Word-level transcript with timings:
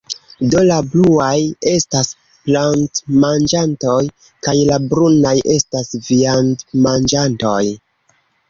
Do, 0.53 0.61
la 0.69 0.77
bluaj 0.93 1.33
estas 1.71 2.09
plantmanĝantoj, 2.47 3.99
kaj 4.49 4.57
la 4.73 4.81
brunaj 4.87 5.37
estas 5.59 5.95
viandmanĝantoj. 6.09 7.63